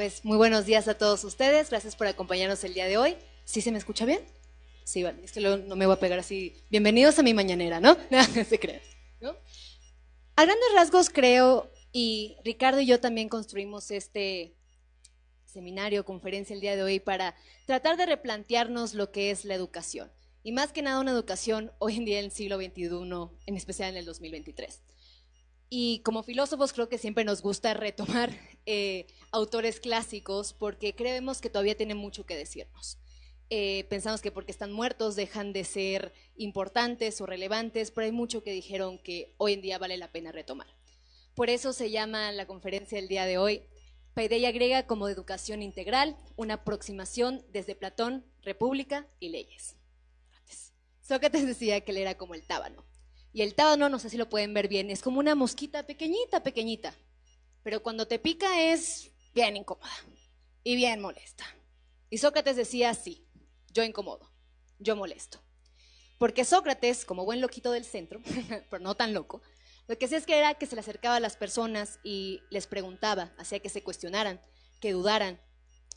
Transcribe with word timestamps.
Pues 0.00 0.24
muy 0.24 0.38
buenos 0.38 0.64
días 0.64 0.88
a 0.88 0.96
todos 0.96 1.22
ustedes. 1.24 1.68
Gracias 1.68 1.94
por 1.94 2.06
acompañarnos 2.06 2.64
el 2.64 2.72
día 2.72 2.86
de 2.86 2.96
hoy. 2.96 3.18
¿Sí 3.44 3.60
se 3.60 3.70
me 3.70 3.76
escucha 3.76 4.06
bien? 4.06 4.22
Sí, 4.82 5.02
vale. 5.02 5.22
Es 5.22 5.32
que 5.32 5.42
no 5.42 5.76
me 5.76 5.84
voy 5.84 5.94
a 5.94 6.00
pegar 6.00 6.18
así. 6.18 6.54
Bienvenidos 6.70 7.18
a 7.18 7.22
mi 7.22 7.34
mañanera, 7.34 7.80
¿no? 7.80 7.98
No 8.10 8.24
se 8.24 8.58
crean. 8.58 8.80
¿no? 9.20 9.36
A 10.36 10.44
grandes 10.46 10.68
rasgos 10.74 11.10
creo, 11.10 11.70
y 11.92 12.38
Ricardo 12.46 12.80
y 12.80 12.86
yo 12.86 12.98
también 12.98 13.28
construimos 13.28 13.90
este 13.90 14.56
seminario, 15.44 16.06
conferencia 16.06 16.54
el 16.54 16.62
día 16.62 16.76
de 16.76 16.82
hoy 16.82 16.98
para 16.98 17.34
tratar 17.66 17.98
de 17.98 18.06
replantearnos 18.06 18.94
lo 18.94 19.12
que 19.12 19.30
es 19.30 19.44
la 19.44 19.54
educación. 19.54 20.10
Y 20.42 20.52
más 20.52 20.72
que 20.72 20.80
nada 20.80 21.00
una 21.00 21.10
educación 21.10 21.72
hoy 21.78 21.96
en 21.96 22.06
día 22.06 22.20
en 22.20 22.24
el 22.24 22.30
siglo 22.30 22.56
XXI, 22.56 22.88
en 23.44 23.54
especial 23.54 23.90
en 23.90 23.98
el 23.98 24.06
2023. 24.06 24.80
Y 25.68 26.00
como 26.00 26.22
filósofos 26.22 26.72
creo 26.72 26.88
que 26.88 26.96
siempre 26.96 27.24
nos 27.24 27.42
gusta 27.42 27.74
retomar 27.74 28.30
eh, 28.72 29.06
autores 29.32 29.80
clásicos 29.80 30.52
porque 30.52 30.94
creemos 30.94 31.40
que 31.40 31.50
todavía 31.50 31.76
tienen 31.76 31.96
mucho 31.96 32.24
que 32.24 32.36
decirnos. 32.36 32.98
Eh, 33.48 33.84
pensamos 33.90 34.20
que 34.20 34.30
porque 34.30 34.52
están 34.52 34.70
muertos 34.70 35.16
dejan 35.16 35.52
de 35.52 35.64
ser 35.64 36.12
importantes 36.36 37.20
o 37.20 37.26
relevantes, 37.26 37.90
pero 37.90 38.04
hay 38.04 38.12
mucho 38.12 38.44
que 38.44 38.52
dijeron 38.52 38.98
que 38.98 39.34
hoy 39.38 39.54
en 39.54 39.62
día 39.62 39.78
vale 39.78 39.96
la 39.96 40.12
pena 40.12 40.30
retomar. 40.30 40.68
Por 41.34 41.50
eso 41.50 41.72
se 41.72 41.90
llama 41.90 42.30
la 42.30 42.46
conferencia 42.46 42.96
del 42.96 43.08
día 43.08 43.26
de 43.26 43.38
hoy 43.38 43.62
Paideia 44.14 44.50
griega 44.50 44.86
como 44.86 45.08
educación 45.08 45.62
integral, 45.62 46.16
una 46.36 46.54
aproximación 46.54 47.44
desde 47.52 47.76
Platón, 47.76 48.24
República 48.42 49.06
y 49.20 49.28
leyes. 49.28 49.76
Sócrates 51.00 51.46
decía 51.46 51.80
que 51.80 51.92
él 51.92 51.98
era 51.98 52.16
como 52.16 52.34
el 52.34 52.46
tábano. 52.46 52.84
Y 53.32 53.42
el 53.42 53.54
tábano, 53.54 53.88
no 53.88 53.98
sé 53.98 54.10
si 54.10 54.16
lo 54.16 54.28
pueden 54.28 54.52
ver 54.52 54.68
bien, 54.68 54.90
es 54.90 55.02
como 55.02 55.20
una 55.20 55.34
mosquita 55.34 55.86
pequeñita, 55.86 56.42
pequeñita. 56.42 56.94
Pero 57.62 57.82
cuando 57.82 58.06
te 58.06 58.18
pica 58.18 58.62
es 58.62 59.10
bien 59.34 59.56
incómoda 59.56 59.92
y 60.64 60.76
bien 60.76 61.00
molesta. 61.00 61.44
Y 62.08 62.18
Sócrates 62.18 62.56
decía, 62.56 62.94
sí, 62.94 63.26
yo 63.72 63.84
incomodo, 63.84 64.32
yo 64.78 64.96
molesto. 64.96 65.40
Porque 66.18 66.44
Sócrates, 66.44 67.04
como 67.04 67.24
buen 67.24 67.40
loquito 67.40 67.72
del 67.72 67.84
centro, 67.84 68.20
pero 68.70 68.82
no 68.82 68.94
tan 68.94 69.14
loco, 69.14 69.42
lo 69.86 69.98
que 69.98 70.04
hacía 70.04 70.18
es 70.18 70.26
que 70.26 70.38
era 70.38 70.54
que 70.54 70.66
se 70.66 70.76
le 70.76 70.80
acercaba 70.80 71.16
a 71.16 71.20
las 71.20 71.36
personas 71.36 71.98
y 72.04 72.42
les 72.50 72.66
preguntaba, 72.66 73.32
hacía 73.38 73.60
que 73.60 73.68
se 73.68 73.82
cuestionaran, 73.82 74.40
que 74.80 74.92
dudaran. 74.92 75.40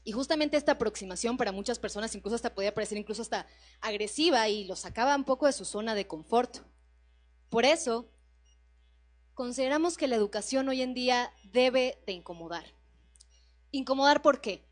Y 0.03 0.11
justamente 0.11 0.57
esta 0.57 0.73
aproximación 0.73 1.37
para 1.37 1.51
muchas 1.51 1.79
personas 1.79 2.15
incluso 2.15 2.35
hasta 2.35 2.53
podía 2.53 2.73
parecer 2.73 2.97
incluso 2.97 3.21
hasta 3.21 3.47
agresiva 3.81 4.49
y 4.49 4.65
lo 4.65 4.75
sacaba 4.75 5.15
un 5.15 5.23
poco 5.23 5.45
de 5.45 5.53
su 5.53 5.65
zona 5.65 5.95
de 5.95 6.07
confort. 6.07 6.57
Por 7.49 7.65
eso, 7.65 8.09
consideramos 9.33 9.97
que 9.97 10.07
la 10.07 10.15
educación 10.15 10.69
hoy 10.69 10.81
en 10.81 10.93
día 10.93 11.31
debe 11.51 11.97
de 12.05 12.13
incomodar. 12.13 12.65
¿Incomodar 13.71 14.21
por 14.21 14.41
qué? 14.41 14.63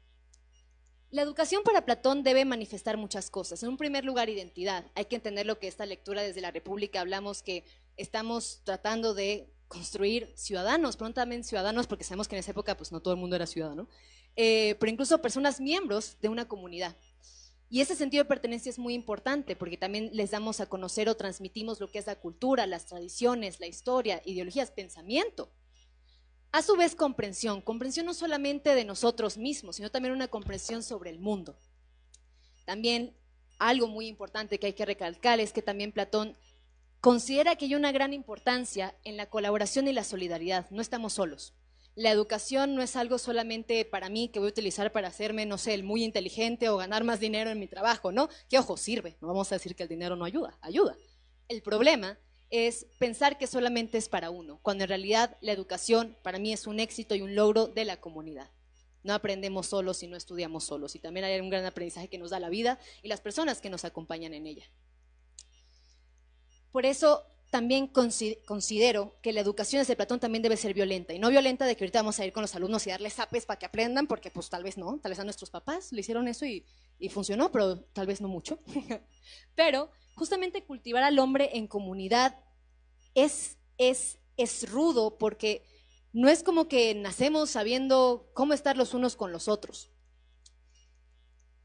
La 1.10 1.24
educación 1.24 1.64
para 1.64 1.86
Platón 1.86 2.24
debe 2.24 2.46
manifestar 2.46 2.96
muchas 2.96 3.30
cosas. 3.30 3.62
En 3.64 3.70
un 3.70 3.78
primer 3.78 4.06
lugar, 4.06 4.30
identidad. 4.30 4.86
Hay 4.96 5.06
que 5.06 5.18
entender 5.18 5.46
lo 5.46 5.60
que 5.60 5.68
esta 5.68 5.86
lectura 5.86 6.22
desde 6.22 6.40
la 6.40 6.52
República 6.52 7.02
hablamos 7.02 7.44
que 7.44 7.66
estamos 7.98 8.62
tratando 8.64 9.14
de 9.14 9.52
construir 9.68 10.32
ciudadanos, 10.36 10.98
también 11.14 11.44
ciudadanos, 11.44 11.88
porque 11.88 12.04
sabemos 12.04 12.28
que 12.28 12.36
en 12.36 12.42
esa 12.42 12.52
época 12.52 12.76
pues 12.78 12.92
no 12.92 13.02
todo 13.02 13.14
el 13.14 13.20
mundo 13.20 13.36
era 13.36 13.48
ciudadano, 13.48 13.88
eh, 14.36 14.76
pero 14.80 14.92
incluso 14.92 15.22
personas 15.22 15.62
miembros 15.62 16.18
de 16.22 16.30
una 16.30 16.48
comunidad. 16.48 16.96
Y 17.74 17.80
ese 17.80 17.96
sentido 17.96 18.26
de 18.26 18.28
pertenencia 18.28 18.70
es 18.70 18.78
muy 18.78 18.94
importante 18.94 19.56
porque 19.56 19.78
también 19.78 20.10
les 20.12 20.32
damos 20.32 20.60
a 20.60 20.66
conocer 20.66 21.08
o 21.08 21.16
transmitimos 21.16 21.80
lo 21.80 21.90
que 21.90 22.00
es 22.00 22.06
la 22.06 22.20
cultura, 22.20 22.68
las 22.68 22.86
tradiciones, 22.86 23.62
la 23.62 23.68
historia, 23.68 24.22
ideologías, 24.26 24.72
pensamiento. 24.72 25.50
A 26.52 26.62
su 26.62 26.76
vez, 26.76 26.96
comprensión. 26.96 27.62
Comprensión 27.62 28.06
no 28.06 28.14
solamente 28.14 28.76
de 28.76 28.84
nosotros 28.84 29.38
mismos, 29.38 29.78
sino 29.78 29.90
también 29.90 30.14
una 30.14 30.28
comprensión 30.28 30.84
sobre 30.84 31.12
el 31.12 31.20
mundo. 31.20 31.58
También 32.66 33.16
algo 33.58 33.88
muy 33.88 34.08
importante 34.08 34.60
que 34.60 34.68
hay 34.68 34.74
que 34.74 34.86
recalcar 34.86 35.40
es 35.40 35.54
que 35.54 35.62
también 35.62 35.94
Platón 35.94 36.36
considera 37.00 37.56
que 37.56 37.66
hay 37.66 37.76
una 37.76 37.94
gran 37.94 38.14
importancia 38.14 38.98
en 39.06 39.16
la 39.16 39.30
colaboración 39.30 39.88
y 39.88 39.94
la 39.94 40.04
solidaridad. 40.04 40.70
No 40.72 40.82
estamos 40.82 41.14
solos 41.14 41.54
la 41.96 42.12
educación 42.12 42.76
no 42.76 42.82
es 42.82 42.96
algo 42.96 43.18
solamente 43.18 43.84
para 43.86 44.10
mí 44.10 44.30
que 44.30 44.40
voy 44.40 44.48
a 44.48 44.52
utilizar 44.52 44.92
para 44.92 45.10
hacerme, 45.10 45.46
no 45.46 45.58
sé, 45.58 45.74
el 45.74 45.84
muy 45.84 46.04
inteligente 46.04 46.70
o 46.70 46.78
ganar 46.78 47.04
más 47.04 47.20
dinero 47.20 47.50
en 47.50 47.60
mi 47.60 47.68
trabajo, 47.68 48.12
¿no? 48.12 48.30
Que 48.50 48.58
ojo, 48.58 48.78
sirve, 48.78 49.18
no 49.22 49.28
vamos 49.28 49.52
a 49.52 49.56
decir 49.56 49.76
que 49.76 49.84
el 49.84 49.90
dinero 49.90 50.16
no 50.16 50.26
ayuda, 50.26 50.58
ayuda. 50.62 50.96
El 51.48 51.62
problema 51.62 52.18
es 52.50 52.86
pensar 52.98 53.38
que 53.38 53.48
solamente 53.48 53.98
es 53.98 54.10
para 54.10 54.30
uno, 54.30 54.60
cuando 54.62 54.84
en 54.84 54.90
realidad 54.90 55.38
la 55.42 55.52
educación 55.52 56.18
para 56.22 56.40
mí 56.40 56.54
es 56.54 56.68
un 56.68 56.80
éxito 56.80 57.16
y 57.16 57.22
un 57.22 57.36
logro 57.36 57.68
de 57.68 57.86
la 57.86 58.00
comunidad. 58.00 58.50
No 59.04 59.14
aprendemos 59.14 59.68
solos 59.68 60.04
y 60.04 60.08
no 60.08 60.16
estudiamos 60.16 60.66
solos, 60.66 60.96
y 60.96 61.00
también 61.00 61.26
hay 61.26 61.40
un 61.40 61.50
gran 61.50 61.66
aprendizaje 61.66 62.08
que 62.08 62.18
nos 62.18 62.30
da 62.30 62.40
la 62.40 62.50
vida 62.50 62.80
y 63.02 63.08
las 63.08 63.22
personas 63.22 63.60
que 63.60 63.70
nos 63.70 63.84
acompañan 63.84 64.34
en 64.34 64.48
ella. 64.48 64.66
Por 66.72 66.86
eso 66.86 67.26
también 67.52 67.88
considero 67.88 69.18
que 69.22 69.34
la 69.34 69.42
educación 69.42 69.82
desde 69.82 69.98
Platón 69.98 70.22
también 70.22 70.42
debe 70.42 70.56
ser 70.56 70.74
violenta. 70.74 71.14
Y 71.14 71.20
no 71.20 71.30
violenta 71.30 71.66
de 71.66 71.76
que 71.76 71.84
ahorita 71.84 72.00
vamos 72.00 72.18
a 72.18 72.26
ir 72.26 72.32
con 72.32 72.42
los 72.42 72.56
alumnos 72.56 72.88
y 72.88 72.92
darles 72.92 73.14
zapes 73.14 73.46
para 73.46 73.60
que 73.60 73.66
aprendan, 73.66 74.08
porque 74.08 74.32
pues 74.32 74.50
tal 74.50 74.64
vez 74.64 74.78
no, 74.78 74.98
tal 75.00 75.12
vez 75.12 75.20
a 75.20 75.26
nuestros 75.26 75.50
papás 75.50 75.92
le 75.92 76.00
hicieron 76.00 76.30
eso 76.30 76.46
y, 76.46 76.66
funcionó, 77.10 77.52
pero 77.52 77.82
tal 77.94 78.08
vez 78.08 78.22
no 78.22 78.30
mucho. 78.30 78.60
pero 79.56 79.92
justamente 80.16 80.64
cultivar 80.64 81.04
al 81.04 81.20
hombre 81.20 81.50
en 81.54 81.68
comunidad 81.68 82.40
es, 83.16 83.58
es, 83.78 84.18
es 84.38 84.70
rudo 84.72 85.18
porque 85.18 85.66
no 86.14 86.30
es 86.30 86.44
como 86.44 86.70
que 86.70 86.96
nacemos 86.96 87.50
sabiendo 87.50 88.32
cómo 88.34 88.54
estar 88.54 88.78
los 88.78 88.94
unos 88.94 89.18
con 89.18 89.34
los 89.34 89.50
otros. 89.50 89.90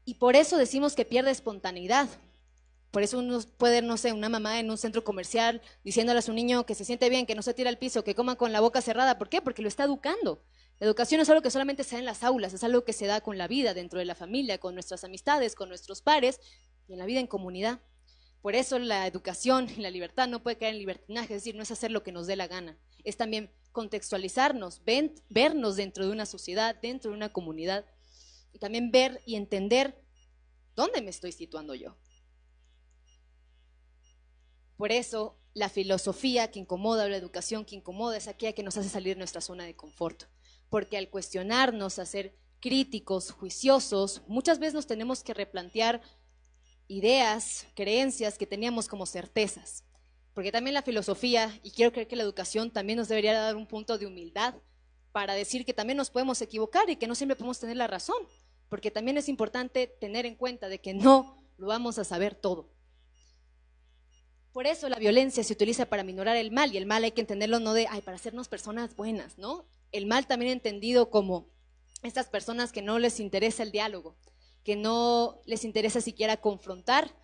Y 0.03 0.15
por 0.15 0.35
eso 0.35 0.57
decimos 0.57 0.95
que 0.95 1.05
pierde 1.05 1.31
espontaneidad, 1.31 2.09
por 2.91 3.03
eso 3.03 3.19
uno 3.19 3.39
puede, 3.57 3.81
no 3.81 3.97
sé, 3.97 4.13
una 4.13 4.29
mamá 4.29 4.59
en 4.59 4.71
un 4.71 4.77
centro 4.77 5.03
comercial 5.03 5.61
diciéndole 5.83 6.19
a 6.19 6.21
su 6.21 6.33
niño 6.33 6.65
que 6.65 6.75
se 6.75 6.85
siente 6.85 7.09
bien, 7.09 7.25
que 7.25 7.35
no 7.35 7.41
se 7.41 7.53
tira 7.53 7.69
al 7.69 7.77
piso, 7.77 8.03
que 8.03 8.15
coma 8.15 8.35
con 8.35 8.51
la 8.51 8.59
boca 8.59 8.81
cerrada. 8.81 9.17
¿Por 9.17 9.29
qué? 9.29 9.41
Porque 9.41 9.61
lo 9.61 9.67
está 9.67 9.83
educando. 9.83 10.43
La 10.79 10.85
educación 10.85 11.19
es 11.21 11.29
algo 11.29 11.41
que 11.41 11.49
solamente 11.49 11.83
se 11.83 11.95
da 11.95 11.99
en 11.99 12.05
las 12.05 12.23
aulas, 12.23 12.53
es 12.53 12.63
algo 12.63 12.83
que 12.83 12.93
se 12.93 13.07
da 13.07 13.21
con 13.21 13.37
la 13.37 13.47
vida, 13.47 13.73
dentro 13.73 13.99
de 13.99 14.05
la 14.05 14.15
familia, 14.15 14.59
con 14.59 14.73
nuestras 14.73 15.03
amistades, 15.03 15.55
con 15.55 15.69
nuestros 15.69 16.01
pares 16.01 16.39
y 16.87 16.93
en 16.93 16.99
la 16.99 17.05
vida 17.05 17.19
en 17.19 17.27
comunidad. 17.27 17.81
Por 18.41 18.55
eso 18.55 18.77
la 18.79 19.07
educación 19.07 19.67
y 19.75 19.81
la 19.81 19.89
libertad 19.89 20.27
no 20.27 20.43
puede 20.43 20.57
caer 20.57 20.73
en 20.73 20.79
libertinaje, 20.79 21.35
es 21.35 21.41
decir, 21.41 21.55
no 21.55 21.63
es 21.63 21.71
hacer 21.71 21.91
lo 21.91 22.03
que 22.03 22.11
nos 22.11 22.27
dé 22.27 22.35
la 22.35 22.47
gana, 22.47 22.77
es 23.03 23.17
también 23.17 23.51
contextualizarnos, 23.71 24.81
vernos 25.29 25.75
dentro 25.75 26.05
de 26.05 26.11
una 26.11 26.25
sociedad, 26.25 26.75
dentro 26.81 27.11
de 27.11 27.17
una 27.17 27.33
comunidad 27.33 27.85
y 28.53 28.59
también 28.59 28.91
ver 28.91 29.21
y 29.25 29.35
entender 29.35 30.01
dónde 30.75 31.01
me 31.01 31.09
estoy 31.09 31.31
situando 31.31 31.75
yo. 31.75 31.97
Por 34.77 34.91
eso, 34.91 35.37
la 35.53 35.69
filosofía 35.69 36.51
que 36.51 36.59
incomoda, 36.59 37.09
la 37.09 37.17
educación 37.17 37.65
que 37.65 37.75
incomoda, 37.75 38.15
es 38.15 38.27
aquella 38.27 38.53
que 38.53 38.63
nos 38.63 38.77
hace 38.77 38.89
salir 38.89 39.15
de 39.15 39.19
nuestra 39.19 39.41
zona 39.41 39.65
de 39.65 39.75
confort. 39.75 40.23
Porque 40.69 40.97
al 40.97 41.09
cuestionarnos, 41.09 41.97
a 41.97 42.05
ser 42.05 42.35
críticos, 42.59 43.31
juiciosos, 43.31 44.21
muchas 44.27 44.59
veces 44.59 44.75
nos 44.75 44.87
tenemos 44.87 45.23
que 45.23 45.33
replantear 45.33 46.01
ideas, 46.87 47.65
creencias 47.75 48.37
que 48.37 48.45
teníamos 48.45 48.87
como 48.87 49.05
certezas. 49.05 49.83
Porque 50.33 50.51
también 50.51 50.75
la 50.75 50.83
filosofía, 50.83 51.59
y 51.63 51.71
quiero 51.71 51.91
creer 51.91 52.07
que 52.07 52.15
la 52.15 52.23
educación 52.23 52.69
también 52.69 52.97
nos 52.97 53.07
debería 53.07 53.33
dar 53.33 53.55
un 53.55 53.65
punto 53.65 53.97
de 53.97 54.05
humildad 54.05 54.53
para 55.11 55.33
decir 55.33 55.65
que 55.65 55.73
también 55.73 55.97
nos 55.97 56.11
podemos 56.11 56.39
equivocar 56.43 56.87
y 56.89 56.97
que 56.97 57.07
no 57.07 57.15
siempre 57.15 57.35
podemos 57.35 57.59
tener 57.59 57.77
la 57.77 57.87
razón. 57.87 58.17
Porque 58.69 58.91
también 58.91 59.17
es 59.17 59.29
importante 59.29 59.87
tener 59.87 60.27
en 60.27 60.35
cuenta 60.35 60.69
de 60.69 60.79
que 60.79 60.93
no 60.93 61.35
lo 61.57 61.65
vamos 61.65 61.97
a 61.97 62.03
saber 62.03 62.35
todo. 62.35 62.69
Por 64.57 64.65
eso 64.65 64.89
la 64.89 64.97
violencia 64.97 65.43
se 65.43 65.53
utiliza 65.53 65.85
para 65.85 66.03
minorar 66.03 66.35
el 66.35 66.49
mal 66.49 66.73
y 66.73 66.77
el 66.77 66.87
mal 66.87 67.03
hay 67.03 67.11
que 67.11 67.21
entenderlo 67.21 67.59
no 67.59 67.75
de, 67.75 67.85
ay, 67.91 68.01
para 68.01 68.15
hacernos 68.15 68.47
personas 68.47 68.95
buenas, 68.95 69.37
¿no? 69.37 69.67
El 69.91 70.07
mal 70.07 70.25
también 70.25 70.51
entendido 70.51 71.11
como 71.11 71.47
estas 72.01 72.25
personas 72.25 72.71
que 72.71 72.81
no 72.81 72.97
les 72.97 73.19
interesa 73.19 73.61
el 73.61 73.71
diálogo, 73.71 74.17
que 74.63 74.75
no 74.75 75.43
les 75.45 75.63
interesa 75.63 76.01
siquiera 76.01 76.37
confrontar, 76.37 77.15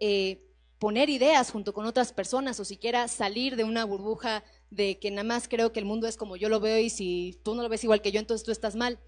eh, 0.00 0.42
poner 0.80 1.10
ideas 1.10 1.52
junto 1.52 1.72
con 1.74 1.86
otras 1.86 2.12
personas 2.12 2.58
o 2.58 2.64
siquiera 2.64 3.06
salir 3.06 3.54
de 3.54 3.62
una 3.62 3.84
burbuja 3.84 4.42
de 4.70 4.98
que 4.98 5.12
nada 5.12 5.22
más 5.22 5.46
creo 5.46 5.70
que 5.70 5.78
el 5.78 5.86
mundo 5.86 6.08
es 6.08 6.16
como 6.16 6.36
yo 6.36 6.48
lo 6.48 6.58
veo 6.58 6.80
y 6.80 6.90
si 6.90 7.40
tú 7.44 7.54
no 7.54 7.62
lo 7.62 7.68
ves 7.68 7.84
igual 7.84 8.02
que 8.02 8.10
yo, 8.10 8.18
entonces 8.18 8.44
tú 8.44 8.50
estás 8.50 8.74
mal. 8.74 8.98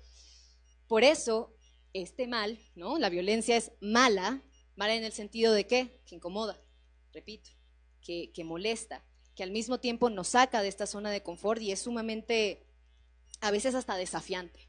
Por 0.86 1.02
eso, 1.02 1.52
este 1.94 2.28
mal, 2.28 2.60
¿no? 2.76 2.96
La 2.98 3.08
violencia 3.08 3.56
es 3.56 3.72
mala, 3.80 4.40
mala 4.76 4.94
en 4.94 5.02
el 5.02 5.12
sentido 5.12 5.52
de 5.52 5.66
qué? 5.66 6.00
Que 6.06 6.14
incomoda, 6.14 6.62
repito 7.12 7.50
que, 8.02 8.44
molesta, 8.44 9.04
que 9.34 9.42
al 9.42 9.50
mismo 9.50 9.78
tiempo 9.78 10.10
nos 10.10 10.28
saca 10.28 10.62
de 10.62 10.68
esta 10.68 10.86
zona 10.86 11.10
de 11.10 11.22
confort 11.22 11.60
y 11.62 11.72
es 11.72 11.80
sumamente, 11.80 12.66
a 13.40 13.50
veces 13.50 13.74
hasta 13.74 13.96
desafiante. 13.96 14.68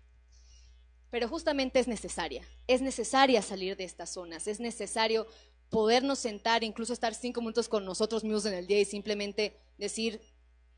Pero 1.09 1.27
justamente 1.27 1.79
es 1.79 1.87
necesaria, 1.87 2.47
es 2.67 2.81
necesaria 2.81 3.41
salir 3.41 3.75
de 3.75 3.83
estas 3.83 4.11
zonas, 4.11 4.47
es 4.47 4.59
necesario 4.59 5.27
podernos 5.69 6.19
sentar, 6.19 6.63
incluso 6.63 6.93
estar 6.93 7.13
cinco 7.13 7.41
minutos 7.41 7.67
con 7.67 7.85
nosotros 7.85 8.23
mismos 8.23 8.45
en 8.45 8.53
el 8.53 8.67
día 8.67 8.79
y 8.79 8.85
simplemente 8.85 9.59
decir, 9.77 10.21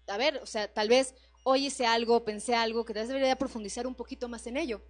a 0.08 0.18
ver, 0.18 0.38
o 0.38 0.46
sea, 0.46 0.74
tal 0.74 0.90
vez 0.90 1.16
hoy 1.44 1.68
hice 1.68 1.86
algo, 1.86 2.24
pensé 2.24 2.56
algo, 2.56 2.86
que 2.86 2.94
tal 2.94 3.04
vez 3.04 3.10
debería 3.10 3.38
profundizar 3.38 3.88
un 3.88 3.96
poquito 3.96 4.28
más 4.30 4.48
en 4.48 4.58
ello. 4.58 4.82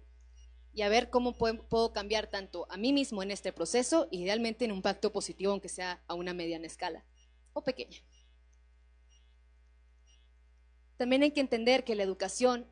y 0.72 0.82
a 0.82 0.90
ver 0.90 1.08
cómo 1.08 1.32
puedo 1.32 1.94
cambiar 1.94 2.26
tanto 2.26 2.66
a 2.68 2.76
mí 2.76 2.92
mismo 2.92 3.22
en 3.22 3.30
este 3.30 3.50
proceso, 3.50 4.08
idealmente 4.10 4.66
en 4.66 4.72
un 4.72 4.82
pacto 4.82 5.10
positivo, 5.10 5.52
aunque 5.52 5.70
sea 5.70 6.02
a 6.06 6.12
una 6.14 6.34
mediana 6.34 6.66
escala 6.66 7.02
o 7.56 7.64
pequeña. 7.64 7.98
También 10.96 11.22
hay 11.22 11.30
que 11.32 11.40
entender 11.40 11.84
que 11.84 11.94
la 11.94 12.02
educación 12.02 12.66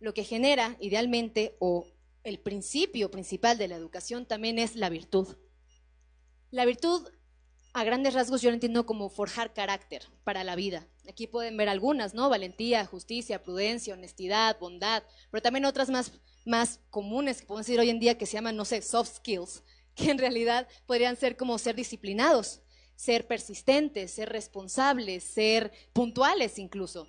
lo 0.00 0.14
que 0.14 0.24
genera 0.24 0.76
idealmente 0.80 1.56
o 1.58 1.86
el 2.22 2.38
principio 2.38 3.10
principal 3.10 3.58
de 3.58 3.68
la 3.68 3.76
educación 3.76 4.26
también 4.26 4.58
es 4.58 4.76
la 4.76 4.90
virtud. 4.90 5.36
La 6.50 6.64
virtud, 6.64 7.08
a 7.72 7.84
grandes 7.84 8.14
rasgos, 8.14 8.42
yo 8.42 8.50
lo 8.50 8.54
entiendo 8.54 8.86
como 8.86 9.08
forjar 9.08 9.54
carácter 9.54 10.02
para 10.24 10.44
la 10.44 10.54
vida. 10.54 10.86
Aquí 11.08 11.26
pueden 11.26 11.56
ver 11.56 11.68
algunas, 11.68 12.14
¿no? 12.14 12.28
Valentía, 12.28 12.86
justicia, 12.86 13.42
prudencia, 13.42 13.94
honestidad, 13.94 14.58
bondad, 14.58 15.02
pero 15.30 15.42
también 15.42 15.64
otras 15.64 15.90
más, 15.90 16.12
más 16.44 16.80
comunes 16.90 17.40
que 17.40 17.46
podemos 17.46 17.66
decir 17.66 17.80
hoy 17.80 17.90
en 17.90 17.98
día 17.98 18.18
que 18.18 18.26
se 18.26 18.34
llaman, 18.34 18.56
no 18.56 18.64
sé, 18.64 18.82
soft 18.82 19.16
skills, 19.16 19.64
que 19.94 20.10
en 20.10 20.18
realidad 20.18 20.68
podrían 20.86 21.16
ser 21.16 21.36
como 21.36 21.58
ser 21.58 21.74
disciplinados, 21.74 22.60
ser 22.98 23.28
persistentes, 23.28 24.10
ser 24.10 24.28
responsables, 24.28 25.22
ser 25.22 25.70
puntuales 25.92 26.58
incluso. 26.58 27.06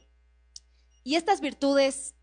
Y 1.04 1.16
estas 1.16 1.42
virtudes 1.42 2.14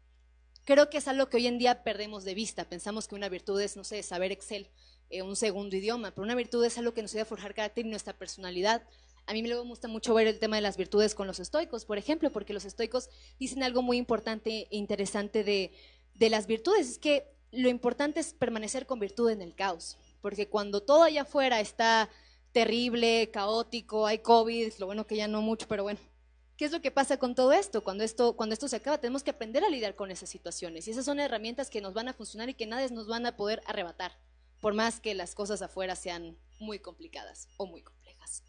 creo 0.65 0.89
que 0.89 0.99
es 0.99 1.09
algo 1.09 1.29
que 1.29 1.39
hoy 1.39 1.49
en 1.49 1.59
día 1.59 1.83
perdemos 1.83 2.23
de 2.23 2.35
vista. 2.35 2.69
Pensamos 2.69 3.09
que 3.09 3.17
una 3.17 3.29
virtud 3.29 3.61
es, 3.61 3.77
no 3.77 3.83
sé, 3.83 4.05
saber 4.05 4.31
Excel, 4.31 4.71
eh, 5.11 5.23
un 5.23 5.35
segundo 5.35 5.75
idioma, 5.75 6.13
pero 6.13 6.23
una 6.23 6.37
virtud 6.37 6.65
es 6.65 6.79
algo 6.79 6.95
que 6.95 7.03
nos 7.03 7.11
ayuda 7.11 7.23
a 7.23 7.27
forjar 7.27 7.55
carácter 7.55 7.85
y 7.85 7.89
nuestra 7.89 8.17
personalidad. 8.17 8.85
A 9.27 9.33
mí 9.33 9.43
me 9.43 9.53
gusta 9.57 9.89
mucho 9.89 10.15
ver 10.15 10.29
el 10.29 10.39
tema 10.39 10.55
de 10.55 10.63
las 10.63 10.77
virtudes 10.77 11.17
con 11.17 11.27
los 11.27 11.41
estoicos, 11.41 11.85
por 11.87 11.99
ejemplo, 11.99 12.31
porque 12.31 12.55
los 12.55 12.67
estoicos 12.67 13.09
dicen 13.41 13.65
algo 13.65 13.83
muy 13.83 13.97
importante 13.97 14.69
e 14.71 14.77
interesante 14.77 15.43
de, 15.43 15.73
de 16.15 16.31
las 16.31 16.47
virtudes. 16.47 16.89
Es 16.89 16.99
que 17.01 17.35
lo 17.51 17.69
importante 17.69 18.21
es 18.21 18.33
permanecer 18.33 18.87
con 18.87 19.01
virtud 19.01 19.31
en 19.31 19.43
el 19.43 19.57
caos, 19.57 19.99
porque 20.21 20.49
cuando 20.49 20.85
todo 20.85 21.03
allá 21.03 21.23
afuera 21.23 21.59
está 21.59 22.09
terrible, 22.57 23.31
caótico, 23.31 24.07
hay 24.07 24.21
COVID, 24.21 24.73
lo 24.79 24.87
bueno 24.87 25.07
que 25.07 25.15
ya 25.15 25.29
no 25.29 25.43
mucho, 25.43 25.69
pero 25.69 25.83
bueno, 25.83 26.01
¿Qué 26.57 26.65
es 26.65 26.73
lo 26.73 26.81
que 26.81 26.91
pasa 26.91 27.19
con 27.19 27.35
todo 27.35 27.53
esto? 27.53 27.85
Cuando, 27.85 28.03
esto? 28.03 28.35
cuando 28.35 28.55
esto 28.55 28.67
se 28.67 28.77
acaba, 28.77 28.97
tenemos 28.97 29.23
que 29.23 29.29
aprender 29.29 29.63
a 29.63 29.69
lidiar 29.69 29.95
con 29.95 30.11
esas 30.11 30.31
situaciones. 30.31 30.89
Y 30.89 30.91
esas 30.91 31.05
son 31.05 31.21
herramientas 31.21 31.69
que 31.69 31.83
nos 31.83 31.93
van 31.93 32.09
a 32.09 32.15
funcionar 32.15 32.49
y 32.49 32.55
que 32.55 32.65
nadie 32.65 32.89
nos 32.89 33.09
van 33.09 33.27
a 33.27 33.37
poder 33.37 33.61
arrebatar, 33.67 34.13
por 34.63 34.73
más 34.73 34.99
que 34.99 35.15
las 35.15 35.35
cosas 35.35 35.61
afuera 35.61 35.97
sean 35.97 36.39
muy 36.59 36.79
complicadas 36.79 37.47
o 37.59 37.67
muy 37.67 37.83
complejas. 37.83 38.43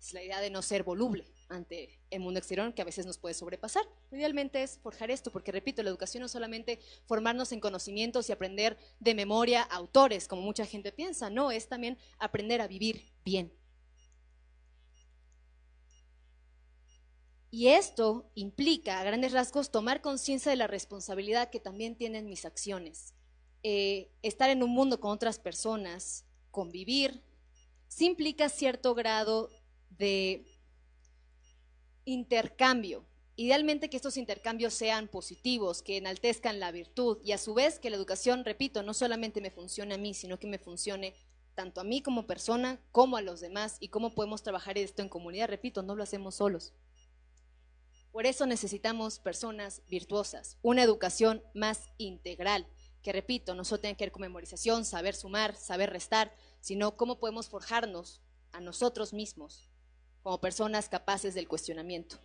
Es 0.00 0.14
la 0.14 0.22
idea 0.22 0.40
de 0.40 0.48
no 0.48 0.62
ser 0.62 0.82
voluble 0.82 1.26
ante 1.50 2.00
el 2.08 2.20
mundo 2.20 2.38
exterior 2.38 2.72
que 2.72 2.80
a 2.80 2.86
veces 2.86 3.04
nos 3.04 3.18
puede 3.18 3.34
sobrepasar. 3.34 3.84
Idealmente 4.10 4.62
es 4.62 4.78
forjar 4.78 5.10
esto, 5.10 5.30
porque 5.30 5.52
repito, 5.52 5.82
la 5.82 5.90
educación 5.90 6.22
no 6.22 6.26
es 6.26 6.32
solamente 6.32 6.80
formarnos 7.04 7.52
en 7.52 7.60
conocimientos 7.60 8.30
y 8.30 8.32
aprender 8.32 8.78
de 8.98 9.14
memoria 9.14 9.60
autores, 9.60 10.26
como 10.26 10.40
mucha 10.40 10.64
gente 10.64 10.90
piensa, 10.90 11.28
no, 11.28 11.50
es 11.50 11.68
también 11.68 11.98
aprender 12.18 12.62
a 12.62 12.66
vivir 12.66 13.11
bien, 13.24 13.52
Y 17.54 17.68
esto 17.68 18.30
implica, 18.34 18.98
a 18.98 19.04
grandes 19.04 19.32
rasgos, 19.32 19.70
tomar 19.70 20.00
conciencia 20.00 20.50
de 20.50 20.56
la 20.56 20.68
responsabilidad 20.68 21.50
que 21.50 21.60
también 21.60 21.96
tienen 21.96 22.30
mis 22.30 22.46
acciones. 22.46 23.12
Eh, 23.62 24.10
estar 24.22 24.48
en 24.48 24.62
un 24.62 24.70
mundo 24.70 25.00
con 25.00 25.10
otras 25.10 25.38
personas, 25.38 26.24
convivir, 26.50 27.22
sí 27.88 28.06
implica 28.06 28.48
cierto 28.48 28.94
grado 28.94 29.50
de 29.90 30.46
intercambio. 32.06 33.04
Idealmente 33.36 33.90
que 33.90 33.98
estos 33.98 34.16
intercambios 34.16 34.72
sean 34.72 35.06
positivos, 35.06 35.82
que 35.82 35.98
enaltezcan 35.98 36.58
la 36.58 36.72
virtud 36.72 37.18
y 37.22 37.32
a 37.32 37.38
su 37.38 37.52
vez 37.52 37.78
que 37.78 37.90
la 37.90 37.96
educación, 37.96 38.46
repito, 38.46 38.82
no 38.82 38.94
solamente 38.94 39.42
me 39.42 39.50
funcione 39.50 39.92
a 39.92 39.98
mí, 39.98 40.14
sino 40.14 40.38
que 40.38 40.46
me 40.46 40.58
funcione 40.58 41.14
tanto 41.54 41.80
a 41.80 41.84
mí 41.84 42.02
como 42.02 42.26
persona 42.26 42.80
como 42.92 43.16
a 43.16 43.22
los 43.22 43.40
demás 43.40 43.76
y 43.80 43.88
cómo 43.88 44.14
podemos 44.14 44.42
trabajar 44.42 44.78
esto 44.78 45.02
en 45.02 45.08
comunidad. 45.08 45.48
Repito, 45.48 45.82
no 45.82 45.94
lo 45.94 46.02
hacemos 46.02 46.36
solos. 46.36 46.72
Por 48.12 48.26
eso 48.26 48.46
necesitamos 48.46 49.18
personas 49.18 49.82
virtuosas, 49.88 50.58
una 50.60 50.82
educación 50.82 51.42
más 51.54 51.88
integral, 51.96 52.66
que 53.02 53.12
repito, 53.12 53.54
no 53.54 53.64
solo 53.64 53.80
tiene 53.80 53.96
que 53.96 54.04
ver 54.04 54.12
con 54.12 54.20
memorización, 54.20 54.84
saber 54.84 55.14
sumar, 55.14 55.56
saber 55.56 55.90
restar, 55.90 56.34
sino 56.60 56.96
cómo 56.96 57.18
podemos 57.18 57.48
forjarnos 57.48 58.20
a 58.52 58.60
nosotros 58.60 59.12
mismos 59.12 59.70
como 60.22 60.40
personas 60.40 60.88
capaces 60.88 61.34
del 61.34 61.48
cuestionamiento, 61.48 62.18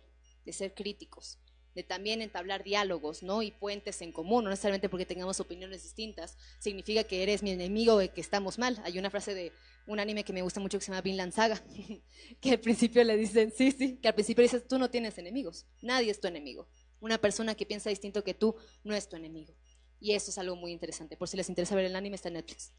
de 0.44 0.52
ser 0.52 0.74
críticos, 0.74 1.38
de 1.74 1.82
también 1.82 2.22
entablar 2.22 2.64
diálogos, 2.64 3.22
¿no? 3.22 3.42
Y 3.42 3.50
puentes 3.50 4.02
en 4.02 4.12
común, 4.12 4.44
no 4.44 4.50
necesariamente 4.50 4.88
porque 4.88 5.06
tengamos 5.06 5.40
opiniones 5.40 5.82
distintas, 5.82 6.36
significa 6.58 7.04
que 7.04 7.22
eres 7.22 7.42
mi 7.42 7.50
enemigo 7.50 8.02
y 8.02 8.08
que 8.08 8.20
estamos 8.20 8.58
mal. 8.58 8.80
Hay 8.84 8.98
una 8.98 9.10
frase 9.10 9.34
de 9.34 9.52
un 9.86 10.00
anime 10.00 10.24
que 10.24 10.32
me 10.32 10.42
gusta 10.42 10.60
mucho 10.60 10.78
que 10.78 10.84
se 10.84 10.90
llama 10.90 11.02
Vinland 11.02 11.32
Saga, 11.32 11.62
que 12.40 12.50
al 12.50 12.60
principio 12.60 13.02
le 13.04 13.16
dicen, 13.16 13.52
sí, 13.56 13.70
sí, 13.70 13.96
que 13.96 14.08
al 14.08 14.14
principio 14.14 14.42
dices, 14.42 14.66
tú 14.66 14.78
no 14.78 14.90
tienes 14.90 15.18
enemigos, 15.18 15.66
nadie 15.82 16.10
es 16.10 16.20
tu 16.20 16.28
enemigo. 16.28 16.68
Una 17.00 17.18
persona 17.18 17.54
que 17.54 17.64
piensa 17.64 17.90
distinto 17.90 18.24
que 18.24 18.34
tú 18.34 18.56
no 18.82 18.94
es 18.94 19.08
tu 19.08 19.16
enemigo. 19.16 19.54
Y 20.00 20.12
eso 20.12 20.30
es 20.30 20.38
algo 20.38 20.56
muy 20.56 20.72
interesante. 20.72 21.16
Por 21.16 21.28
si 21.28 21.36
les 21.36 21.48
interesa 21.48 21.74
ver 21.74 21.84
el 21.84 21.96
anime, 21.96 22.16
está 22.16 22.28
en 22.28 22.34
Netflix. 22.34 22.72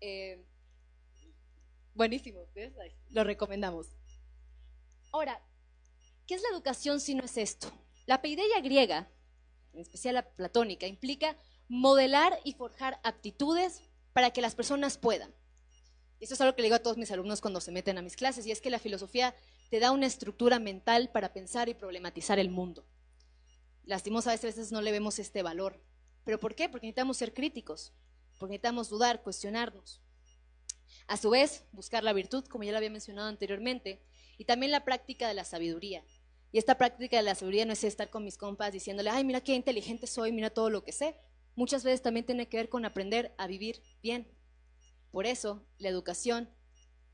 Eh, 0.00 0.44
buenísimo, 1.94 2.46
lo 3.10 3.24
recomendamos. 3.24 3.88
Ahora, 5.12 5.40
¿qué 6.26 6.34
es 6.34 6.42
la 6.42 6.48
educación 6.48 7.00
si 7.00 7.14
no 7.14 7.24
es 7.24 7.36
esto? 7.36 7.72
La 8.06 8.20
paideia 8.20 8.60
griega, 8.60 9.08
en 9.72 9.80
especial 9.80 10.14
la 10.14 10.28
platónica, 10.28 10.86
implica 10.86 11.36
modelar 11.68 12.38
y 12.44 12.52
forjar 12.52 13.00
aptitudes 13.02 13.82
para 14.12 14.30
que 14.30 14.42
las 14.42 14.54
personas 14.54 14.98
puedan. 14.98 15.34
Y 16.20 16.24
eso 16.24 16.34
es 16.34 16.40
algo 16.40 16.54
que 16.54 16.62
le 16.62 16.66
digo 16.66 16.76
a 16.76 16.82
todos 16.82 16.96
mis 16.96 17.10
alumnos 17.10 17.40
cuando 17.40 17.60
se 17.60 17.72
meten 17.72 17.98
a 17.98 18.02
mis 18.02 18.16
clases, 18.16 18.46
y 18.46 18.50
es 18.50 18.60
que 18.60 18.70
la 18.70 18.78
filosofía 18.78 19.34
te 19.70 19.80
da 19.80 19.90
una 19.90 20.06
estructura 20.06 20.58
mental 20.58 21.10
para 21.10 21.32
pensar 21.32 21.68
y 21.68 21.74
problematizar 21.74 22.38
el 22.38 22.50
mundo. 22.50 22.86
Lastimosamente 23.84 24.46
a 24.46 24.50
veces 24.50 24.72
no 24.72 24.80
le 24.80 24.92
vemos 24.92 25.18
este 25.18 25.42
valor. 25.42 25.82
¿Pero 26.24 26.40
por 26.40 26.54
qué? 26.54 26.68
Porque 26.68 26.86
necesitamos 26.86 27.16
ser 27.16 27.34
críticos, 27.34 27.92
porque 28.38 28.52
necesitamos 28.52 28.88
dudar, 28.88 29.22
cuestionarnos. 29.22 30.00
A 31.06 31.16
su 31.16 31.30
vez, 31.30 31.64
buscar 31.72 32.02
la 32.02 32.12
virtud, 32.12 32.44
como 32.46 32.64
ya 32.64 32.70
lo 32.70 32.78
había 32.78 32.90
mencionado 32.90 33.28
anteriormente, 33.28 34.00
y 34.38 34.44
también 34.44 34.72
la 34.72 34.84
práctica 34.84 35.28
de 35.28 35.34
la 35.34 35.44
sabiduría. 35.44 36.04
Y 36.54 36.58
esta 36.58 36.78
práctica 36.78 37.16
de 37.16 37.24
la 37.24 37.34
sabiduría 37.34 37.64
no 37.64 37.72
es 37.72 37.82
estar 37.82 38.10
con 38.10 38.22
mis 38.22 38.38
compas 38.38 38.72
diciéndole, 38.72 39.10
ay, 39.10 39.24
mira 39.24 39.40
qué 39.40 39.56
inteligente 39.56 40.06
soy, 40.06 40.30
mira 40.30 40.50
todo 40.50 40.70
lo 40.70 40.84
que 40.84 40.92
sé. 40.92 41.16
Muchas 41.56 41.82
veces 41.82 42.00
también 42.00 42.26
tiene 42.26 42.48
que 42.48 42.58
ver 42.58 42.68
con 42.68 42.84
aprender 42.84 43.34
a 43.38 43.48
vivir 43.48 43.82
bien. 44.04 44.30
Por 45.10 45.26
eso 45.26 45.66
la 45.78 45.88
educación 45.88 46.48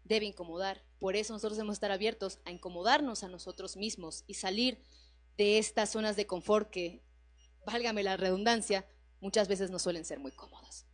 debe 0.05 0.27
incomodar. 0.27 0.85
Por 0.99 1.17
eso 1.17 1.33
nosotros 1.33 1.57
debemos 1.57 1.77
estar 1.77 1.91
abiertos 1.91 2.41
a 2.45 2.51
incomodarnos 2.51 3.25
a 3.25 3.29
nosotros 3.29 3.79
mismos 3.79 4.25
y 4.27 4.35
salir 4.35 4.83
de 5.39 5.57
estas 5.57 5.89
zonas 5.89 6.17
de 6.17 6.27
confort 6.27 6.69
que, 6.69 7.03
válgame 7.65 8.03
la 8.03 8.19
redundancia, 8.19 8.87
muchas 9.23 9.49
veces 9.49 9.71
no 9.71 9.79
suelen 9.79 10.05
ser 10.05 10.19
muy 10.19 10.33
cómodas. 10.33 10.85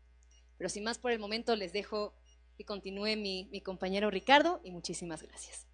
Pero 0.56 0.70
sin 0.70 0.84
más 0.84 0.98
por 0.98 1.10
el 1.10 1.18
momento 1.18 1.56
les 1.56 1.72
dejo 1.72 2.14
que 2.56 2.64
continúe 2.64 3.16
mi, 3.16 3.48
mi 3.50 3.60
compañero 3.60 4.08
Ricardo 4.08 4.60
y 4.62 4.70
muchísimas 4.70 5.20
gracias. 5.20 5.66